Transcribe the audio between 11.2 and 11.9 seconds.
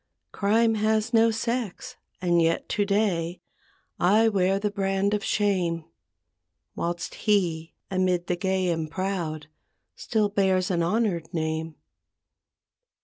name.